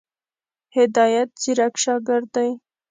هدایت 0.75 1.29
ځيرک 1.41 1.73
شاګرد 1.83 2.27
دی. 2.35 2.49